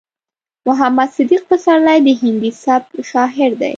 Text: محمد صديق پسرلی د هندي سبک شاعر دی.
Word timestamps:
محمد 0.67 1.09
صديق 1.17 1.41
پسرلی 1.49 1.99
د 2.05 2.09
هندي 2.21 2.51
سبک 2.63 2.93
شاعر 3.11 3.51
دی. 3.61 3.69